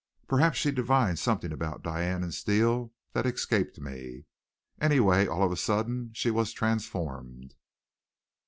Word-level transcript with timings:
Perhaps 0.27 0.57
she 0.57 0.71
divined 0.71 1.19
something 1.19 1.51
about 1.51 1.83
Diane 1.83 2.23
and 2.23 2.33
Steele 2.33 2.91
that 3.13 3.27
escaped 3.27 3.79
me. 3.79 4.25
Anyway, 4.81 5.27
all 5.27 5.43
of 5.43 5.51
a 5.51 5.55
sudden 5.55 6.09
she 6.11 6.31
was 6.31 6.53
transformed. 6.53 7.53